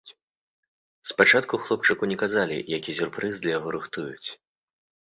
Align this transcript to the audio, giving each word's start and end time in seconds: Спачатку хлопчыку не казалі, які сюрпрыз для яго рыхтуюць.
Спачатку 1.09 1.59
хлопчыку 1.67 2.03
не 2.13 2.17
казалі, 2.23 2.57
які 2.77 2.97
сюрпрыз 3.03 3.33
для 3.47 3.51
яго 3.59 3.77
рыхтуюць. 3.79 4.29